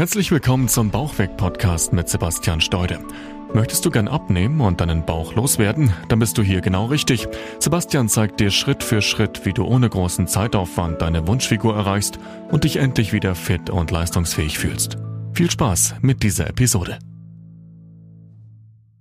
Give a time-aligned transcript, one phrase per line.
[0.00, 3.00] Herzlich willkommen zum Bauchweg-Podcast mit Sebastian Steude.
[3.52, 5.92] Möchtest du gern abnehmen und deinen Bauch loswerden?
[6.08, 7.28] Dann bist du hier genau richtig.
[7.58, 12.18] Sebastian zeigt dir Schritt für Schritt, wie du ohne großen Zeitaufwand deine Wunschfigur erreichst
[12.50, 14.96] und dich endlich wieder fit und leistungsfähig fühlst.
[15.34, 16.98] Viel Spaß mit dieser Episode.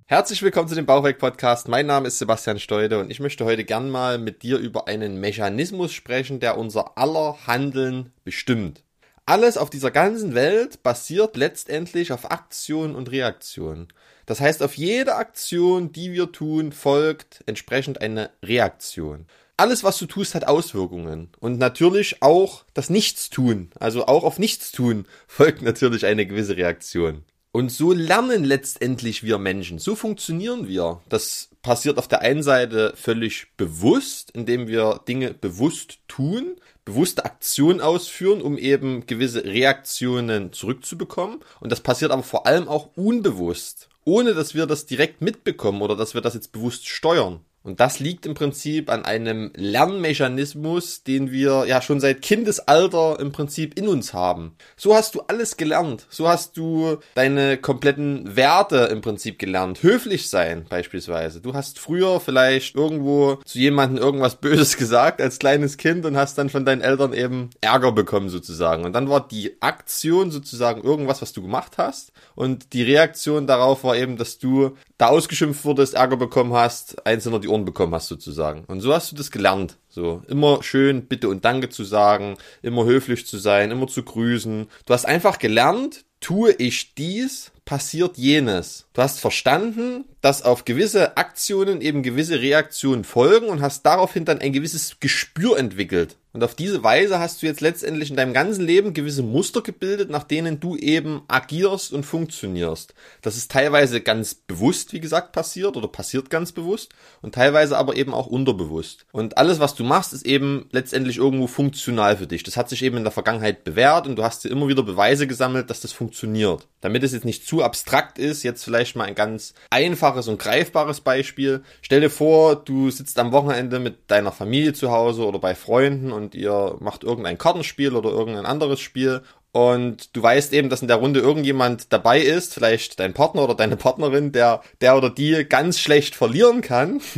[0.05, 1.69] Herzlich willkommen zu dem Bauchweg-Podcast.
[1.69, 5.21] Mein Name ist Sebastian Steude und ich möchte heute gern mal mit dir über einen
[5.21, 8.83] Mechanismus sprechen, der unser aller Handeln bestimmt.
[9.29, 13.87] Alles auf dieser ganzen Welt basiert letztendlich auf Aktion und Reaktion.
[14.25, 19.27] Das heißt, auf jede Aktion, die wir tun, folgt entsprechend eine Reaktion.
[19.55, 21.29] Alles, was du tust, hat Auswirkungen.
[21.39, 27.23] Und natürlich auch das Nichtstun, also auch auf Nichtstun folgt natürlich eine gewisse Reaktion.
[27.51, 29.77] Und so lernen letztendlich wir Menschen.
[29.77, 31.01] So funktionieren wir.
[31.07, 36.55] Das passiert auf der einen Seite völlig bewusst, indem wir Dinge bewusst tun
[36.89, 41.39] bewusste Aktion ausführen, um eben gewisse Reaktionen zurückzubekommen.
[41.59, 45.95] Und das passiert aber vor allem auch unbewusst, ohne dass wir das direkt mitbekommen oder
[45.95, 47.41] dass wir das jetzt bewusst steuern.
[47.61, 53.33] Und das liegt im Prinzip an einem Lernmechanismus, den wir ja schon seit Kindesalter im
[53.33, 54.55] Prinzip in uns haben.
[54.77, 56.07] So hast du alles gelernt.
[56.09, 59.83] So hast du deine kompletten Werte im Prinzip gelernt.
[59.83, 61.41] Höflich sein beispielsweise.
[61.41, 66.37] Du hast früher vielleicht irgendwo zu jemandem irgendwas Böses gesagt als kleines Kind und hast
[66.37, 68.85] dann von deinen Eltern eben Ärger bekommen sozusagen.
[68.85, 72.13] Und dann war die Aktion sozusagen irgendwas, was du gemacht hast.
[72.35, 77.23] Und die Reaktion darauf war eben, dass du da ausgeschimpft wurdest, Ärger bekommen hast, eins
[77.23, 78.65] hinter die Ohren bekommen hast sozusagen.
[78.65, 79.77] Und so hast du das gelernt.
[79.89, 84.67] So, immer schön Bitte und Danke zu sagen, immer höflich zu sein, immer zu grüßen.
[84.85, 88.87] Du hast einfach gelernt, tue ich dies, passiert jenes.
[88.93, 94.39] Du hast verstanden, dass auf gewisse Aktionen eben gewisse Reaktionen folgen und hast daraufhin dann
[94.39, 96.17] ein gewisses Gespür entwickelt.
[96.31, 100.11] Und auf diese Weise hast du jetzt letztendlich in deinem ganzen Leben gewisse Muster gebildet,
[100.11, 102.93] nach denen du eben agierst und funktionierst.
[103.23, 106.91] Das ist teilweise ganz bewusst, wie gesagt, passiert oder passiert ganz bewusst
[107.23, 109.07] und teilweise aber eben auch unterbewusst.
[109.11, 112.43] Und alles, was du machst, ist eben letztendlich irgendwo funktional für dich.
[112.43, 115.25] Das hat sich eben in der Vergangenheit bewährt und du hast dir immer wieder Beweise
[115.25, 116.67] gesammelt, dass das funktioniert.
[116.81, 121.01] Damit es jetzt nicht zu abstrakt ist, jetzt vielleicht mal ein ganz einfaches und greifbares
[121.01, 121.63] Beispiel.
[121.81, 126.11] Stell dir vor, du sitzt am Wochenende mit deiner Familie zu Hause oder bei Freunden
[126.11, 129.21] und ihr macht irgendein Kartenspiel oder irgendein anderes Spiel
[129.51, 133.55] und du weißt eben, dass in der Runde irgendjemand dabei ist, vielleicht dein Partner oder
[133.55, 137.01] deine Partnerin, der, der oder die ganz schlecht verlieren kann.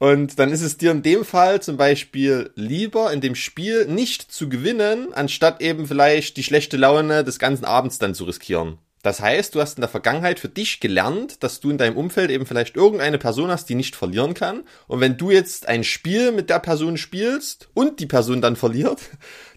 [0.00, 4.30] Und dann ist es dir in dem Fall zum Beispiel lieber, in dem Spiel nicht
[4.30, 8.78] zu gewinnen, anstatt eben vielleicht die schlechte Laune des ganzen Abends dann zu riskieren.
[9.04, 12.30] Das heißt, du hast in der Vergangenheit für dich gelernt, dass du in deinem Umfeld
[12.30, 14.62] eben vielleicht irgendeine Person hast, die nicht verlieren kann.
[14.86, 19.00] Und wenn du jetzt ein Spiel mit der Person spielst und die Person dann verliert,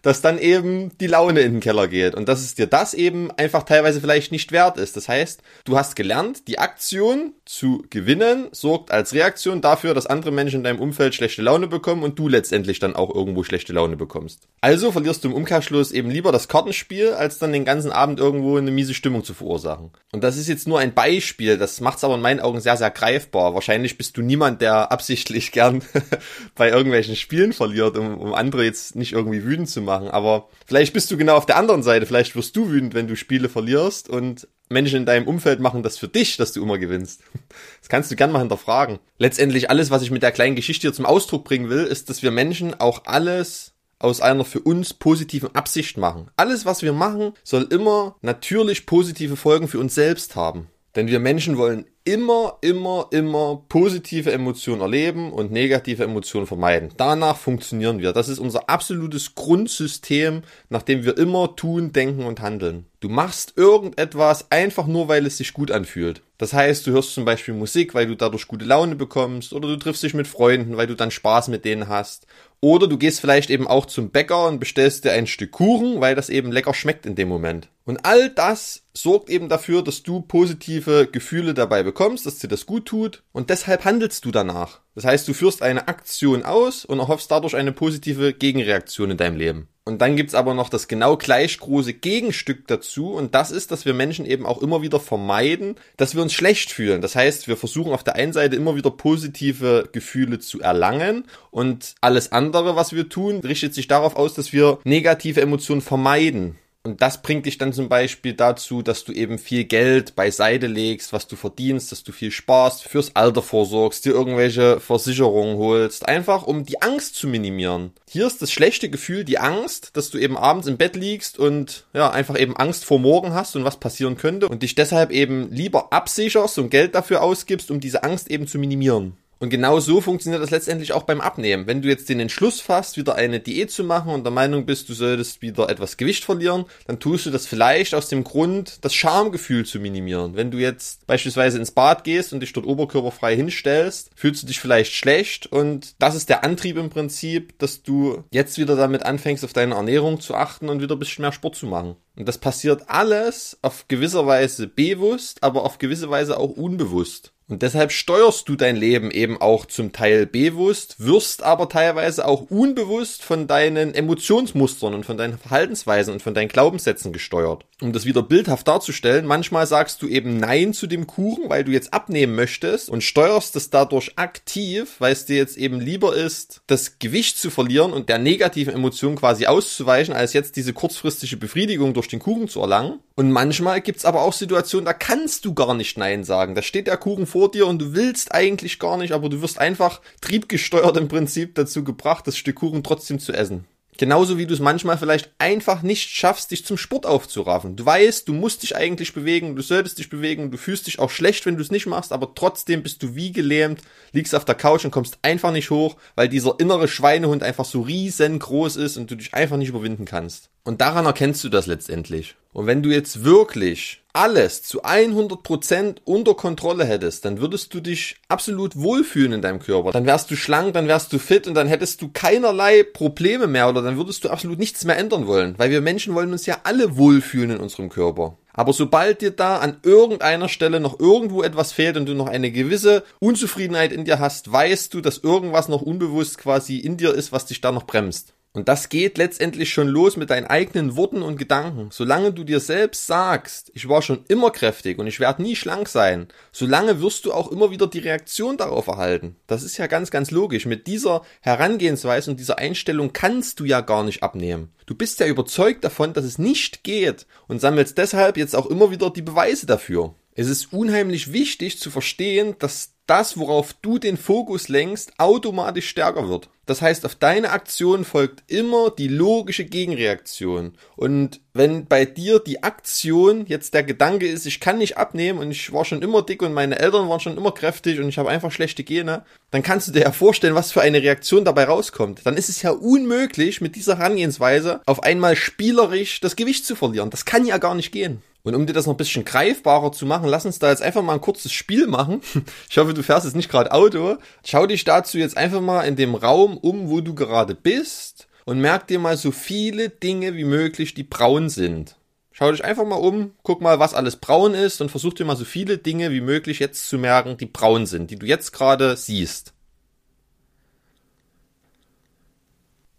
[0.02, 3.32] dass dann eben die Laune in den Keller geht und dass es dir das eben
[3.32, 4.96] einfach teilweise vielleicht nicht wert ist.
[4.96, 10.32] Das heißt, du hast gelernt, die Aktion zu gewinnen sorgt als Reaktion dafür, dass andere
[10.32, 13.98] Menschen in deinem Umfeld schlechte Laune bekommen und du letztendlich dann auch irgendwo schlechte Laune
[13.98, 14.48] bekommst.
[14.62, 18.58] Also verlierst du im Umkehrschluss eben lieber das Kartenspiel, als dann den ganzen Abend irgendwo
[18.58, 19.92] eine miese Stimmung zu verursachen.
[20.12, 22.78] Und das ist jetzt nur ein Beispiel, das macht es aber in meinen Augen sehr,
[22.78, 23.54] sehr greifbar.
[23.54, 25.82] Wahrscheinlich bist du niemand, der absichtlich gern
[26.56, 30.10] bei irgendwelchen Spielen verliert, um, um andere jetzt nicht irgendwie wütend zu machen machen.
[30.10, 32.06] Aber vielleicht bist du genau auf der anderen Seite.
[32.06, 35.98] Vielleicht wirst du wütend, wenn du Spiele verlierst und Menschen in deinem Umfeld machen das
[35.98, 37.22] für dich, dass du immer gewinnst.
[37.80, 39.00] Das kannst du gern mal hinterfragen.
[39.18, 42.22] Letztendlich alles, was ich mit der kleinen Geschichte hier zum Ausdruck bringen will, ist, dass
[42.22, 46.30] wir Menschen auch alles aus einer für uns positiven Absicht machen.
[46.36, 50.68] Alles, was wir machen, soll immer natürlich positive Folgen für uns selbst haben.
[50.98, 56.90] Denn wir Menschen wollen immer, immer, immer positive Emotionen erleben und negative Emotionen vermeiden.
[56.98, 58.14] Danach funktionieren wir.
[58.14, 62.88] Das ist unser absolutes Grundsystem, nach dem wir immer tun, denken und handeln.
[63.00, 66.24] Du machst irgendetwas einfach nur, weil es sich gut anfühlt.
[66.40, 69.76] Das heißt, du hörst zum Beispiel Musik, weil du dadurch gute Laune bekommst, oder du
[69.76, 72.26] triffst dich mit Freunden, weil du dann Spaß mit denen hast.
[72.60, 76.16] Oder du gehst vielleicht eben auch zum Bäcker und bestellst dir ein Stück Kuchen, weil
[76.16, 77.70] das eben lecker schmeckt in dem Moment.
[77.88, 82.66] Und all das sorgt eben dafür, dass du positive Gefühle dabei bekommst, dass dir das
[82.66, 84.82] gut tut und deshalb handelst du danach.
[84.94, 89.38] Das heißt, du führst eine Aktion aus und erhoffst dadurch eine positive Gegenreaktion in deinem
[89.38, 89.70] Leben.
[89.86, 93.86] Und dann gibt's aber noch das genau gleich große Gegenstück dazu und das ist, dass
[93.86, 97.02] wir Menschen eben auch immer wieder vermeiden, dass wir uns schlecht fühlen.
[97.02, 101.96] Das heißt, wir versuchen auf der einen Seite immer wieder positive Gefühle zu erlangen und
[102.02, 106.58] alles andere, was wir tun, richtet sich darauf aus, dass wir negative Emotionen vermeiden.
[106.88, 111.12] Und das bringt dich dann zum Beispiel dazu, dass du eben viel Geld beiseite legst,
[111.12, 116.44] was du verdienst, dass du viel sparst, fürs Alter vorsorgst, dir irgendwelche Versicherungen holst, einfach
[116.44, 117.92] um die Angst zu minimieren.
[118.10, 121.86] Hier ist das schlechte Gefühl, die Angst, dass du eben abends im Bett liegst und
[121.94, 125.52] ja, einfach eben Angst vor morgen hast und was passieren könnte und dich deshalb eben
[125.52, 129.18] lieber absicherst und Geld dafür ausgibst, um diese Angst eben zu minimieren.
[129.40, 131.68] Und genau so funktioniert das letztendlich auch beim Abnehmen.
[131.68, 134.90] Wenn du jetzt den Entschluss fasst, wieder eine Diät zu machen und der Meinung bist,
[134.90, 138.94] du solltest wieder etwas Gewicht verlieren, dann tust du das vielleicht aus dem Grund, das
[138.96, 140.36] Schamgefühl zu minimieren.
[140.36, 144.60] Wenn du jetzt beispielsweise ins Bad gehst und dich dort oberkörperfrei hinstellst, fühlst du dich
[144.60, 149.44] vielleicht schlecht und das ist der Antrieb im Prinzip, dass du jetzt wieder damit anfängst,
[149.44, 151.96] auf deine Ernährung zu achten und wieder ein bisschen mehr Sport zu machen.
[152.16, 157.34] Und das passiert alles auf gewisser Weise bewusst, aber auf gewisse Weise auch unbewusst.
[157.50, 162.50] Und deshalb steuerst du dein Leben eben auch zum Teil bewusst, wirst aber teilweise auch
[162.50, 167.66] unbewusst von deinen Emotionsmustern und von deinen Verhaltensweisen und von deinen Glaubenssätzen gesteuert.
[167.82, 171.72] Um das wieder bildhaft darzustellen, manchmal sagst du eben Nein zu dem Kuchen, weil du
[171.72, 176.62] jetzt abnehmen möchtest und steuerst es dadurch aktiv, weil es dir jetzt eben lieber ist,
[176.68, 181.94] das Gewicht zu verlieren und der negativen Emotion quasi auszuweichen, als jetzt diese kurzfristige Befriedigung
[181.94, 183.00] durch den Kuchen zu erlangen.
[183.16, 186.54] Und manchmal gibt's aber auch Situationen, da kannst du gar nicht Nein sagen.
[186.54, 189.60] Da steht der Kuchen vor dir und du willst eigentlich gar nicht, aber du wirst
[189.60, 193.66] einfach triebgesteuert im Prinzip dazu gebracht, das Stück Kuchen trotzdem zu essen.
[194.00, 197.76] Genauso wie du es manchmal vielleicht einfach nicht schaffst, dich zum Sport aufzuraffen.
[197.76, 201.12] Du weißt, du musst dich eigentlich bewegen, du solltest dich bewegen, du fühlst dich auch
[201.12, 203.82] schlecht, wenn du es nicht machst, aber trotzdem bist du wie gelähmt,
[204.14, 207.82] liegst auf der Couch und kommst einfach nicht hoch, weil dieser innere Schweinehund einfach so
[207.82, 210.50] riesengroß ist und du dich einfach nicht überwinden kannst.
[210.68, 212.36] Und daran erkennst du das letztendlich.
[212.52, 218.18] Und wenn du jetzt wirklich alles zu 100% unter Kontrolle hättest, dann würdest du dich
[218.28, 219.94] absolut wohlfühlen in deinem Körper.
[219.94, 223.70] Dann wärst du schlank, dann wärst du fit und dann hättest du keinerlei Probleme mehr
[223.70, 225.56] oder dann würdest du absolut nichts mehr ändern wollen.
[225.58, 228.38] Weil wir Menschen wollen uns ja alle wohlfühlen in unserem Körper.
[228.52, 232.52] Aber sobald dir da an irgendeiner Stelle noch irgendwo etwas fehlt und du noch eine
[232.52, 237.32] gewisse Unzufriedenheit in dir hast, weißt du, dass irgendwas noch unbewusst quasi in dir ist,
[237.32, 238.34] was dich da noch bremst.
[238.58, 241.90] Und das geht letztendlich schon los mit deinen eigenen Worten und Gedanken.
[241.92, 245.88] Solange du dir selbst sagst, ich war schon immer kräftig und ich werde nie schlank
[245.88, 249.36] sein, solange wirst du auch immer wieder die Reaktion darauf erhalten.
[249.46, 250.66] Das ist ja ganz, ganz logisch.
[250.66, 254.74] Mit dieser Herangehensweise und dieser Einstellung kannst du ja gar nicht abnehmen.
[254.88, 258.90] Du bist ja überzeugt davon, dass es nicht geht und sammelst deshalb jetzt auch immer
[258.90, 260.16] wieder die Beweise dafür.
[260.34, 266.28] Es ist unheimlich wichtig zu verstehen, dass das, worauf du den Fokus lenkst, automatisch stärker
[266.28, 266.50] wird.
[266.68, 270.74] Das heißt, auf deine Aktion folgt immer die logische Gegenreaktion.
[270.98, 275.50] Und wenn bei dir die Aktion jetzt der Gedanke ist, ich kann nicht abnehmen und
[275.50, 278.30] ich war schon immer dick und meine Eltern waren schon immer kräftig und ich habe
[278.30, 282.20] einfach schlechte Gene, dann kannst du dir ja vorstellen, was für eine Reaktion dabei rauskommt.
[282.26, 287.10] Dann ist es ja unmöglich, mit dieser Herangehensweise auf einmal spielerisch das Gewicht zu verlieren.
[287.10, 288.22] Das kann ja gar nicht gehen.
[288.48, 291.02] Und um dir das noch ein bisschen greifbarer zu machen, lass uns da jetzt einfach
[291.02, 292.22] mal ein kurzes Spiel machen.
[292.70, 294.18] Ich hoffe, du fährst jetzt nicht gerade Auto.
[294.46, 298.60] Schau dich dazu jetzt einfach mal in dem Raum um, wo du gerade bist und
[298.60, 301.98] merk dir mal so viele Dinge wie möglich, die braun sind.
[302.32, 305.36] Schau dich einfach mal um, guck mal, was alles braun ist und versuch dir mal
[305.36, 308.96] so viele Dinge wie möglich jetzt zu merken, die braun sind, die du jetzt gerade
[308.96, 309.54] siehst.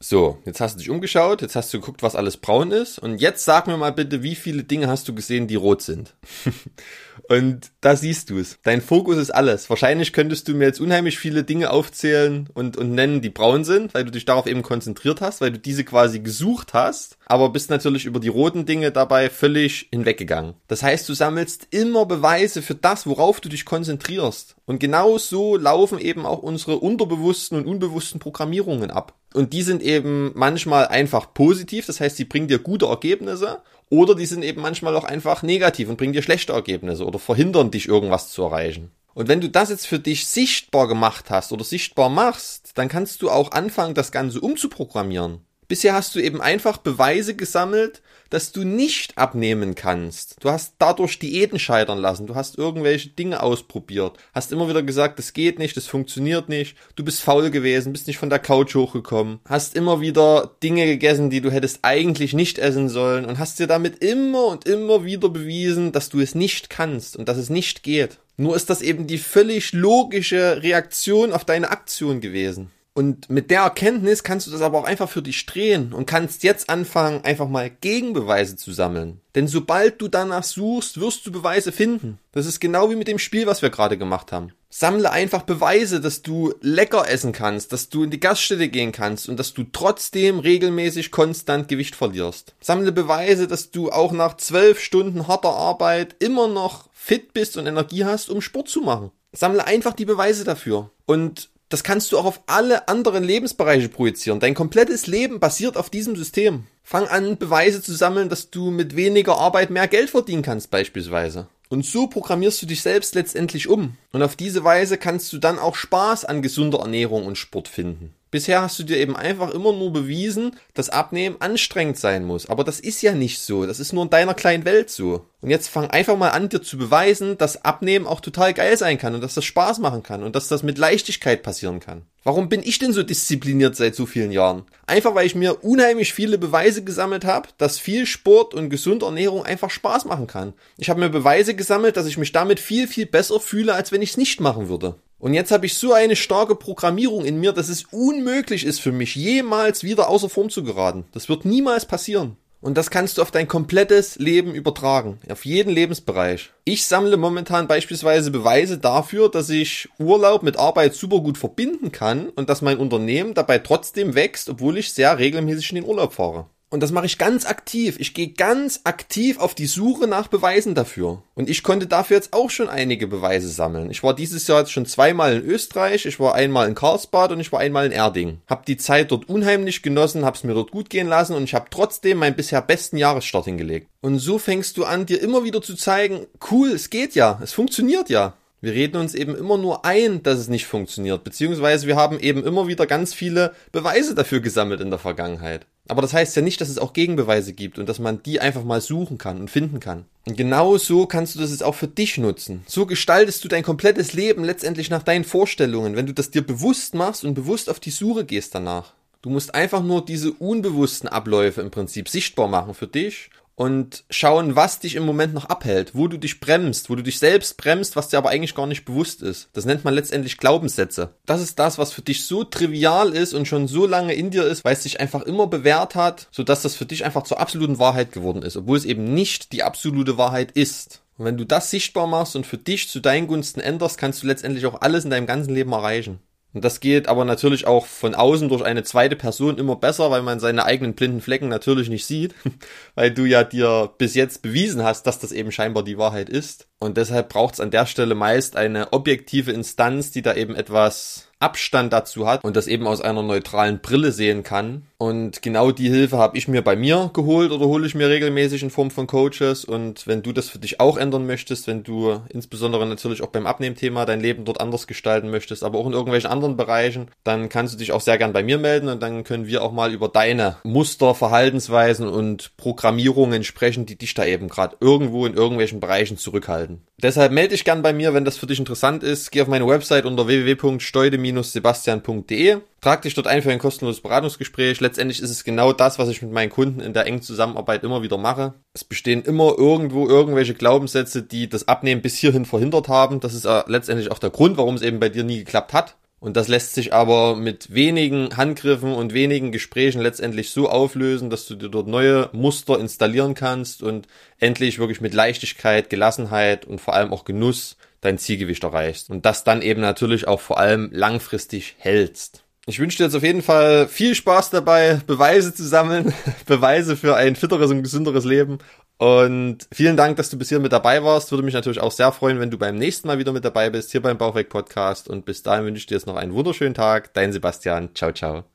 [0.00, 3.18] So, jetzt hast du dich umgeschaut, jetzt hast du geguckt, was alles braun ist und
[3.18, 6.14] jetzt sag mir mal bitte, wie viele Dinge hast du gesehen, die rot sind?
[7.28, 8.60] und da siehst du es.
[8.62, 9.68] Dein Fokus ist alles.
[9.68, 13.92] Wahrscheinlich könntest du mir jetzt unheimlich viele Dinge aufzählen und, und nennen, die braun sind,
[13.92, 17.68] weil du dich darauf eben konzentriert hast, weil du diese quasi gesucht hast, aber bist
[17.68, 20.54] natürlich über die roten Dinge dabei völlig hinweggegangen.
[20.68, 24.54] Das heißt, du sammelst immer Beweise für das, worauf du dich konzentrierst.
[24.64, 29.14] Und genau so laufen eben auch unsere unterbewussten und unbewussten Programmierungen ab.
[29.38, 34.16] Und die sind eben manchmal einfach positiv, das heißt, sie bringen dir gute Ergebnisse, oder
[34.16, 37.86] die sind eben manchmal auch einfach negativ und bringen dir schlechte Ergebnisse oder verhindern dich
[37.86, 38.90] irgendwas zu erreichen.
[39.14, 43.22] Und wenn du das jetzt für dich sichtbar gemacht hast oder sichtbar machst, dann kannst
[43.22, 45.42] du auch anfangen, das Ganze umzuprogrammieren.
[45.68, 50.36] Bisher hast du eben einfach Beweise gesammelt, dass du nicht abnehmen kannst.
[50.40, 52.26] Du hast dadurch Diäten scheitern lassen.
[52.26, 54.16] Du hast irgendwelche Dinge ausprobiert.
[54.34, 56.74] Hast immer wieder gesagt, das geht nicht, das funktioniert nicht.
[56.96, 59.40] Du bist faul gewesen, bist nicht von der Couch hochgekommen.
[59.46, 63.66] Hast immer wieder Dinge gegessen, die du hättest eigentlich nicht essen sollen und hast dir
[63.66, 67.82] damit immer und immer wieder bewiesen, dass du es nicht kannst und dass es nicht
[67.82, 68.18] geht.
[68.38, 72.70] Nur ist das eben die völlig logische Reaktion auf deine Aktion gewesen.
[72.98, 76.42] Und mit der Erkenntnis kannst du das aber auch einfach für dich drehen und kannst
[76.42, 79.20] jetzt anfangen, einfach mal Gegenbeweise zu sammeln.
[79.36, 82.18] Denn sobald du danach suchst, wirst du Beweise finden.
[82.32, 84.50] Das ist genau wie mit dem Spiel, was wir gerade gemacht haben.
[84.68, 89.28] Sammle einfach Beweise, dass du lecker essen kannst, dass du in die Gaststätte gehen kannst
[89.28, 92.56] und dass du trotzdem regelmäßig konstant Gewicht verlierst.
[92.60, 97.68] Sammle Beweise, dass du auch nach zwölf Stunden harter Arbeit immer noch fit bist und
[97.68, 99.12] Energie hast, um Sport zu machen.
[99.30, 100.90] Sammle einfach die Beweise dafür.
[101.06, 104.40] Und das kannst du auch auf alle anderen Lebensbereiche projizieren.
[104.40, 106.64] Dein komplettes Leben basiert auf diesem System.
[106.82, 111.48] Fang an, Beweise zu sammeln, dass du mit weniger Arbeit mehr Geld verdienen kannst, beispielsweise.
[111.68, 113.96] Und so programmierst du dich selbst letztendlich um.
[114.12, 118.14] Und auf diese Weise kannst du dann auch Spaß an gesunder Ernährung und Sport finden.
[118.30, 122.48] Bisher hast du dir eben einfach immer nur bewiesen, dass Abnehmen anstrengend sein muss.
[122.50, 123.64] Aber das ist ja nicht so.
[123.64, 125.24] Das ist nur in deiner kleinen Welt so.
[125.40, 128.98] Und jetzt fang einfach mal an, dir zu beweisen, dass Abnehmen auch total geil sein
[128.98, 132.02] kann und dass das Spaß machen kann und dass das mit Leichtigkeit passieren kann.
[132.24, 134.64] Warum bin ich denn so diszipliniert seit so vielen Jahren?
[134.86, 139.46] Einfach weil ich mir unheimlich viele Beweise gesammelt habe, dass viel Sport und gesunde Ernährung
[139.46, 140.52] einfach Spaß machen kann.
[140.76, 144.02] Ich habe mir Beweise gesammelt, dass ich mich damit viel, viel besser fühle, als wenn
[144.02, 144.96] ich es nicht machen würde.
[145.18, 148.92] Und jetzt habe ich so eine starke Programmierung in mir, dass es unmöglich ist für
[148.92, 151.04] mich, jemals wieder außer Form zu geraten.
[151.12, 152.36] Das wird niemals passieren.
[152.60, 156.50] Und das kannst du auf dein komplettes Leben übertragen, auf jeden Lebensbereich.
[156.64, 162.28] Ich sammle momentan beispielsweise Beweise dafür, dass ich Urlaub mit Arbeit super gut verbinden kann
[162.30, 166.46] und dass mein Unternehmen dabei trotzdem wächst, obwohl ich sehr regelmäßig in den Urlaub fahre.
[166.70, 167.96] Und das mache ich ganz aktiv.
[167.98, 171.22] Ich gehe ganz aktiv auf die Suche nach Beweisen dafür.
[171.34, 173.90] Und ich konnte dafür jetzt auch schon einige Beweise sammeln.
[173.90, 177.40] Ich war dieses Jahr jetzt schon zweimal in Österreich, ich war einmal in Karlsbad und
[177.40, 178.38] ich war einmal in Erding.
[178.46, 181.70] Hab die Zeit dort unheimlich genossen, hab's mir dort gut gehen lassen und ich habe
[181.70, 183.88] trotzdem meinen bisher besten Jahresstart hingelegt.
[184.02, 187.52] Und so fängst du an, dir immer wieder zu zeigen, cool, es geht ja, es
[187.52, 188.34] funktioniert ja.
[188.60, 192.44] Wir reden uns eben immer nur ein, dass es nicht funktioniert, beziehungsweise wir haben eben
[192.44, 195.66] immer wieder ganz viele Beweise dafür gesammelt in der Vergangenheit.
[195.88, 198.62] Aber das heißt ja nicht, dass es auch Gegenbeweise gibt und dass man die einfach
[198.62, 200.04] mal suchen kann und finden kann.
[200.26, 202.62] Und genau so kannst du das jetzt auch für dich nutzen.
[202.66, 206.94] So gestaltest du dein komplettes Leben letztendlich nach deinen Vorstellungen, wenn du das dir bewusst
[206.94, 208.92] machst und bewusst auf die Suche gehst danach.
[209.22, 214.54] Du musst einfach nur diese unbewussten Abläufe im Prinzip sichtbar machen für dich und schauen,
[214.54, 217.96] was dich im Moment noch abhält, wo du dich bremst, wo du dich selbst bremst,
[217.96, 219.48] was dir aber eigentlich gar nicht bewusst ist.
[219.52, 221.16] Das nennt man letztendlich Glaubenssätze.
[221.26, 224.44] Das ist das, was für dich so trivial ist und schon so lange in dir
[224.44, 227.80] ist, weil es sich einfach immer bewährt hat, sodass das für dich einfach zur absoluten
[227.80, 231.02] Wahrheit geworden ist, obwohl es eben nicht die absolute Wahrheit ist.
[231.16, 234.28] Und wenn du das sichtbar machst und für dich zu deinen Gunsten änderst, kannst du
[234.28, 236.20] letztendlich auch alles in deinem ganzen Leben erreichen.
[236.54, 240.22] Und das geht aber natürlich auch von außen durch eine zweite Person immer besser, weil
[240.22, 242.34] man seine eigenen blinden Flecken natürlich nicht sieht,
[242.94, 246.66] weil du ja dir bis jetzt bewiesen hast, dass das eben scheinbar die Wahrheit ist.
[246.78, 251.28] Und deshalb braucht es an der Stelle meist eine objektive Instanz, die da eben etwas
[251.38, 254.87] Abstand dazu hat und das eben aus einer neutralen Brille sehen kann.
[255.00, 258.64] Und genau die Hilfe habe ich mir bei mir geholt oder hole ich mir regelmäßig
[258.64, 259.64] in Form von Coaches.
[259.64, 263.46] Und wenn du das für dich auch ändern möchtest, wenn du insbesondere natürlich auch beim
[263.46, 267.74] Abnehmthema dein Leben dort anders gestalten möchtest, aber auch in irgendwelchen anderen Bereichen, dann kannst
[267.74, 270.08] du dich auch sehr gern bei mir melden und dann können wir auch mal über
[270.08, 276.16] deine Muster, Verhaltensweisen und Programmierungen sprechen, die dich da eben gerade irgendwo in irgendwelchen Bereichen
[276.16, 276.82] zurückhalten.
[277.00, 279.30] Deshalb melde dich gern bei mir, wenn das für dich interessant ist.
[279.30, 282.56] Geh auf meine Website unter www.steude-sebastian.de.
[282.80, 284.80] Trag dich dort ein für ein kostenloses Beratungsgespräch.
[284.80, 288.02] Letztendlich ist es genau das, was ich mit meinen Kunden in der engen Zusammenarbeit immer
[288.02, 288.54] wieder mache.
[288.72, 293.18] Es bestehen immer irgendwo irgendwelche Glaubenssätze, die das Abnehmen bis hierhin verhindert haben.
[293.18, 295.96] Das ist letztendlich auch der Grund, warum es eben bei dir nie geklappt hat.
[296.20, 301.46] Und das lässt sich aber mit wenigen Handgriffen und wenigen Gesprächen letztendlich so auflösen, dass
[301.46, 304.08] du dir dort neue Muster installieren kannst und
[304.38, 309.10] endlich wirklich mit Leichtigkeit, Gelassenheit und vor allem auch Genuss dein Zielgewicht erreichst.
[309.10, 312.44] Und das dann eben natürlich auch vor allem langfristig hältst.
[312.68, 316.12] Ich wünsche dir jetzt auf jeden Fall viel Spaß dabei, Beweise zu sammeln,
[316.46, 318.58] Beweise für ein fitteres und gesünderes Leben.
[318.98, 321.30] Und vielen Dank, dass du bis hier mit dabei warst.
[321.32, 323.90] Würde mich natürlich auch sehr freuen, wenn du beim nächsten Mal wieder mit dabei bist,
[323.90, 325.08] hier beim Bauchweg Podcast.
[325.08, 327.14] Und bis dahin wünsche ich dir jetzt noch einen wunderschönen Tag.
[327.14, 327.94] Dein Sebastian.
[327.94, 328.48] Ciao, ciao.